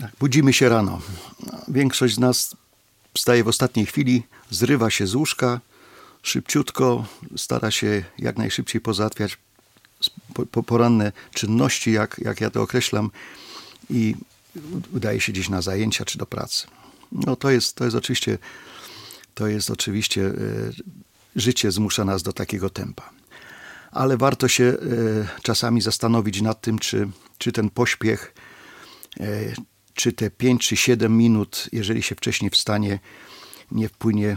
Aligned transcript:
Tak, 0.00 0.10
budzimy 0.20 0.52
się 0.52 0.68
rano. 0.68 1.00
Większość 1.68 2.14
z 2.14 2.18
nas 2.18 2.56
wstaje 3.14 3.44
w 3.44 3.48
ostatniej 3.48 3.86
chwili, 3.86 4.22
zrywa 4.50 4.90
się 4.90 5.06
z 5.06 5.14
łóżka, 5.14 5.60
szybciutko 6.22 7.06
stara 7.36 7.70
się 7.70 8.04
jak 8.18 8.38
najszybciej 8.38 8.80
pozałatwiać 8.80 9.38
poranne 10.66 11.12
czynności, 11.34 11.92
jak, 11.92 12.20
jak 12.24 12.40
ja 12.40 12.50
to 12.50 12.62
określam, 12.62 13.10
i 13.90 14.14
udaje 14.92 15.20
się 15.20 15.32
gdzieś 15.32 15.48
na 15.48 15.62
zajęcia 15.62 16.04
czy 16.04 16.18
do 16.18 16.26
pracy. 16.26 16.66
No 17.12 17.36
to 17.36 17.50
jest, 17.50 17.76
to 17.76 17.84
jest 17.84 17.96
oczywiście, 17.96 18.38
to 19.34 19.46
jest 19.46 19.70
oczywiście, 19.70 20.26
e, 20.26 20.32
życie 21.36 21.70
zmusza 21.70 22.04
nas 22.04 22.22
do 22.22 22.32
takiego 22.32 22.70
tempa. 22.70 23.10
Ale 23.90 24.16
warto 24.16 24.48
się 24.48 24.64
e, 24.64 24.76
czasami 25.42 25.80
zastanowić 25.80 26.42
nad 26.42 26.60
tym, 26.60 26.78
czy, 26.78 27.08
czy 27.38 27.52
ten 27.52 27.70
pośpiech, 27.70 28.34
e, 29.20 29.54
czy 30.00 30.12
te 30.12 30.30
5 30.30 30.68
czy 30.68 30.76
7 30.76 31.16
minut, 31.16 31.68
jeżeli 31.72 32.02
się 32.02 32.14
wcześniej 32.14 32.50
wstanie, 32.50 32.98
nie 33.72 33.88
wpłynie 33.88 34.36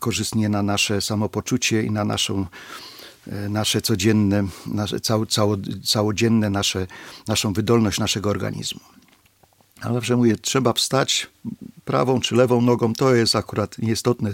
korzystnie 0.00 0.48
na 0.48 0.62
nasze 0.62 1.00
samopoczucie 1.00 1.82
i 1.82 1.90
na 1.90 2.04
naszą 2.04 2.46
E, 3.32 3.48
nasze 3.48 3.80
codzienne, 3.80 4.44
nasze, 4.66 5.00
cało, 5.00 5.26
cało, 5.26 5.56
całodzienne 5.84 6.50
nasze, 6.50 6.86
naszą 7.28 7.52
wydolność 7.52 7.98
naszego 7.98 8.30
organizmu. 8.30 8.80
Ale 9.80 9.94
zawsze 9.94 10.16
mówię, 10.16 10.36
trzeba 10.36 10.72
wstać 10.72 11.26
prawą 11.84 12.20
czy 12.20 12.34
lewą 12.34 12.60
nogą, 12.60 12.94
to 12.94 13.14
jest 13.14 13.36
akurat 13.36 13.78
nieistotne. 13.78 14.32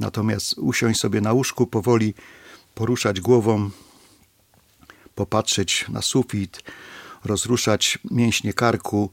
Natomiast 0.00 0.58
usiąść 0.58 1.00
sobie 1.00 1.20
na 1.20 1.32
łóżku, 1.32 1.66
powoli 1.66 2.14
poruszać 2.74 3.20
głową, 3.20 3.70
popatrzeć 5.14 5.86
na 5.88 6.02
sufit, 6.02 6.62
rozruszać 7.24 7.98
mięśnie 8.10 8.52
karku, 8.52 9.10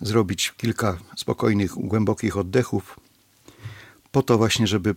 zrobić 0.00 0.54
kilka 0.56 0.98
spokojnych, 1.16 1.72
głębokich 1.74 2.36
oddechów, 2.36 3.00
po 4.12 4.22
to 4.22 4.38
właśnie, 4.38 4.66
żeby 4.66 4.94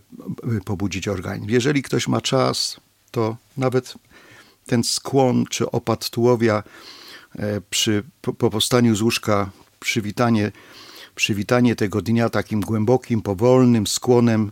pobudzić 0.66 1.08
organizm. 1.08 1.50
Jeżeli 1.50 1.84
ktoś 1.84 2.08
ma 2.08 2.22
czas, 2.22 2.80
to 3.12 3.38
nawet 3.58 3.94
ten 4.66 4.84
skłon 4.84 5.46
czy 5.50 5.72
opad 5.72 6.10
tułowia 6.10 6.64
e, 7.36 7.62
przy, 7.70 8.04
po, 8.22 8.34
po 8.34 8.50
powstaniu 8.50 8.96
z 8.96 9.02
łóżka, 9.02 9.50
przywitanie, 9.80 10.52
przywitanie 11.16 11.76
tego 11.76 12.02
dnia 12.02 12.30
takim 12.30 12.62
głębokim, 12.62 13.22
powolnym 13.22 13.88
skłonem 13.88 14.52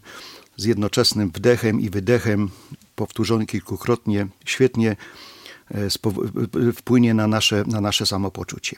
z 0.58 0.66
jednoczesnym 0.66 1.30
wdechem 1.30 1.82
i 1.82 1.90
wydechem, 1.90 2.50
powtórzony 2.96 3.46
kilkukrotnie, 3.46 4.28
świetnie 4.46 4.96
e, 5.72 5.90
wpłynie 6.74 7.14
na 7.14 7.28
nasze, 7.28 7.64
na 7.68 7.82
nasze 7.82 8.06
samopoczucie. 8.06 8.78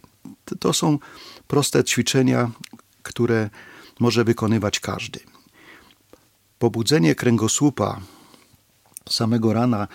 To 0.59 0.73
są 0.73 0.99
proste 1.47 1.83
ćwiczenia, 1.83 2.51
które 3.03 3.49
może 3.99 4.23
wykonywać 4.23 4.79
każdy. 4.79 5.19
Pobudzenie 6.59 7.15
kręgosłupa 7.15 7.99
samego 9.09 9.53
rana 9.53 9.87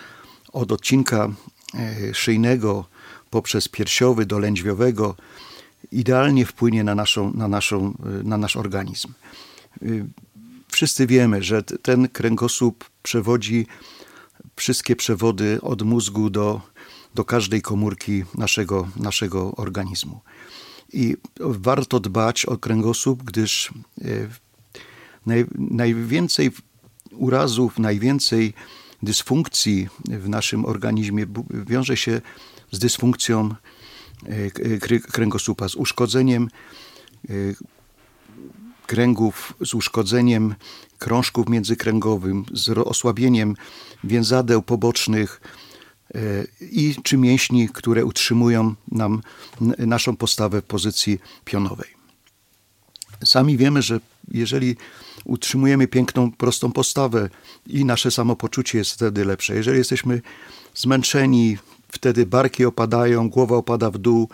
od 0.53 0.71
odcinka 0.71 1.29
e, 1.73 2.13
szyjnego 2.13 2.85
poprzez 3.29 3.67
piersiowy 3.67 4.25
do 4.25 4.39
lędźwiowego 4.39 5.15
idealnie 5.91 6.45
wpłynie 6.45 6.83
na, 6.83 6.95
naszą, 6.95 7.33
na, 7.33 7.47
naszą, 7.47 7.93
e, 8.19 8.23
na 8.23 8.37
nasz 8.37 8.55
organizm. 8.55 9.13
E, 9.81 9.85
wszyscy 10.71 11.07
wiemy, 11.07 11.43
że 11.43 11.63
ten 11.63 12.09
kręgosłup 12.09 12.89
przewodzi 13.03 13.67
wszystkie 14.55 14.95
przewody 14.95 15.59
od 15.61 15.81
mózgu 15.81 16.29
do, 16.29 16.61
do 17.15 17.25
każdej 17.25 17.61
komórki 17.61 18.23
naszego, 18.37 18.87
naszego 18.95 19.55
organizmu. 19.55 20.21
I 20.93 21.17
warto 21.39 21.99
dbać 21.99 22.45
o 22.45 22.57
kręgosłup, 22.57 23.23
gdyż 23.23 23.73
naj, 25.25 25.45
najwięcej 25.57 26.51
urazów, 27.11 27.79
najwięcej 27.79 28.53
dysfunkcji 29.03 29.87
w 30.05 30.29
naszym 30.29 30.65
organizmie 30.65 31.25
wiąże 31.49 31.97
się 31.97 32.21
z 32.71 32.79
dysfunkcją 32.79 33.55
e, 34.25 34.99
kręgosłupa, 34.99 35.69
z 35.69 35.75
uszkodzeniem 35.75 36.47
e, 37.29 37.33
kręgów, 38.87 39.53
z 39.61 39.73
uszkodzeniem 39.73 40.55
krążków 40.99 41.49
międzykręgowym, 41.49 42.45
z 42.53 42.69
osłabieniem 42.69 43.55
więzadeł 44.03 44.61
pobocznych 44.61 45.41
e, 45.41 45.64
i 46.61 46.95
czy 47.03 47.17
mięśni, 47.17 47.69
które 47.69 48.05
utrzymują 48.05 48.75
nam 48.91 49.21
naszą 49.77 50.15
postawę 50.15 50.61
w 50.61 50.65
pozycji 50.65 51.19
pionowej. 51.45 51.89
Sami 53.25 53.57
wiemy, 53.57 53.81
że 53.81 53.99
jeżeli 54.31 54.75
utrzymujemy 55.25 55.87
piękną, 55.87 56.31
prostą 56.31 56.71
postawę 56.71 57.29
i 57.67 57.85
nasze 57.85 58.11
samopoczucie 58.11 58.77
jest 58.77 58.91
wtedy 58.91 59.25
lepsze. 59.25 59.55
Jeżeli 59.55 59.77
jesteśmy 59.77 60.21
zmęczeni, 60.75 61.57
wtedy 61.89 62.25
barki 62.25 62.65
opadają, 62.65 63.29
głowa 63.29 63.55
opada 63.55 63.91
w 63.91 63.97
dół, 63.97 64.29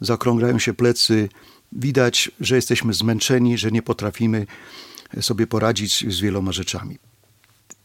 zakrągrają 0.00 0.58
się 0.58 0.74
plecy. 0.74 1.28
Widać, 1.72 2.30
że 2.40 2.56
jesteśmy 2.56 2.94
zmęczeni, 2.94 3.58
że 3.58 3.70
nie 3.70 3.82
potrafimy 3.82 4.46
sobie 5.20 5.46
poradzić 5.46 6.14
z 6.14 6.20
wieloma 6.20 6.52
rzeczami. 6.52 6.98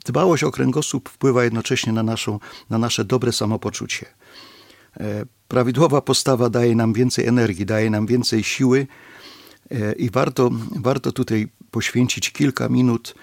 Dbałość 0.06 0.44
o 0.44 0.52
kręgosłup 0.52 1.10
wpływa 1.10 1.44
jednocześnie 1.44 1.94
na, 1.94 2.04
naszą, 2.04 2.40
na 2.70 2.78
nasze 2.78 3.06
dobre 3.06 3.32
samopoczucie. 3.32 4.06
E, 5.00 5.26
prawidłowa 5.48 6.02
postawa 6.02 6.50
daje 6.50 6.76
nam 6.76 6.94
więcej 6.94 7.28
energii, 7.28 7.66
daje 7.66 7.90
nam 7.90 8.06
więcej 8.06 8.44
siły, 8.44 8.88
E, 9.72 9.94
I 9.94 10.10
warto, 10.10 10.50
warto 10.76 11.12
tutaj 11.12 11.48
poświęcić 11.72 12.32
kilka 12.32 12.70
minut, 12.70 13.16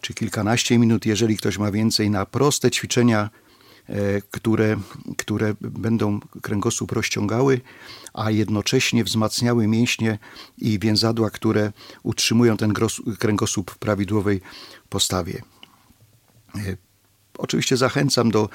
czy 0.00 0.14
kilkanaście 0.14 0.78
minut, 0.78 1.06
jeżeli 1.06 1.36
ktoś 1.36 1.58
ma 1.58 1.70
więcej, 1.70 2.10
na 2.10 2.26
proste 2.26 2.70
ćwiczenia, 2.70 3.30
e, 3.88 4.20
które, 4.30 4.76
które 5.16 5.54
będą 5.60 6.20
kręgosłup 6.42 6.92
rozciągały, 6.92 7.60
a 8.14 8.30
jednocześnie 8.30 9.04
wzmacniały 9.04 9.66
mięśnie 9.66 10.18
i 10.58 10.78
więzadła, 10.78 11.30
które 11.30 11.72
utrzymują 12.02 12.56
ten 12.56 12.72
kręgosłup 13.18 13.70
w 13.70 13.78
prawidłowej 13.78 14.40
postawie. 14.88 15.42
E, 16.56 16.76
oczywiście 17.38 17.76
zachęcam 17.76 18.30
do, 18.30 18.48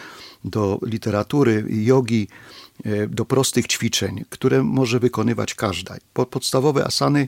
do 0.43 0.79
literatury, 0.83 1.65
jogi, 1.69 2.27
E, 2.85 3.07
do 3.07 3.25
prostych 3.25 3.67
ćwiczeń, 3.67 4.25
które 4.29 4.63
może 4.63 4.99
wykonywać 4.99 5.55
każda. 5.55 5.95
Podstawowe 6.13 6.85
asany 6.85 7.27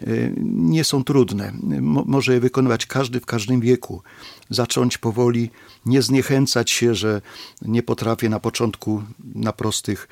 e, 0.00 0.06
nie 0.46 0.84
są 0.84 1.04
trudne. 1.04 1.52
Może 2.06 2.34
je 2.34 2.40
wykonywać 2.40 2.86
każdy 2.86 3.20
w 3.20 3.26
każdym 3.26 3.60
wieku. 3.60 4.02
Zacząć 4.50 4.98
powoli, 4.98 5.50
nie 5.86 6.02
zniechęcać 6.02 6.70
się, 6.70 6.94
że 6.94 7.22
nie 7.62 7.82
potrafię 7.82 8.28
na 8.28 8.40
początku 8.40 9.02
na 9.34 9.52
prostych, 9.52 10.08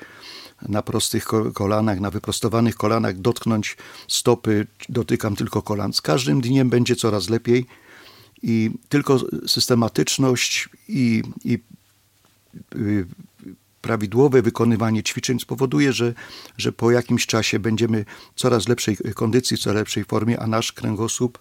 na 0.61 0.81
prostych 0.81 1.27
kolanach, 1.53 1.99
na 1.99 2.11
wyprostowanych 2.11 2.75
kolanach 2.75 3.17
dotknąć 3.17 3.77
stopy, 4.07 4.67
dotykam 4.89 5.35
tylko 5.35 5.61
kolan. 5.61 5.93
Z 5.93 6.01
każdym 6.01 6.41
dniem 6.41 6.69
będzie 6.69 6.95
coraz 6.95 7.29
lepiej 7.29 7.65
i 8.43 8.71
tylko 8.89 9.19
systematyczność 9.47 10.69
i, 10.87 11.23
i 11.45 11.59
y, 12.75 13.05
prawidłowe 13.81 14.41
wykonywanie 14.41 15.03
ćwiczeń 15.03 15.39
spowoduje, 15.39 15.93
że, 15.93 16.13
że 16.57 16.71
po 16.71 16.91
jakimś 16.91 17.25
czasie 17.25 17.59
będziemy 17.59 18.05
w 18.35 18.39
coraz 18.39 18.67
lepszej 18.67 18.97
kondycji, 19.15 19.57
w 19.57 19.59
coraz 19.59 19.75
lepszej 19.75 20.03
formie, 20.03 20.39
a 20.39 20.47
nasz 20.47 20.71
kręgosłup 20.71 21.39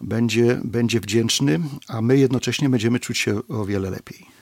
będzie, 0.00 0.60
będzie 0.64 1.00
wdzięczny, 1.00 1.60
a 1.88 2.02
my 2.02 2.18
jednocześnie 2.18 2.68
będziemy 2.68 3.00
czuć 3.00 3.18
się 3.18 3.48
o 3.48 3.64
wiele 3.64 3.90
lepiej. 3.90 4.37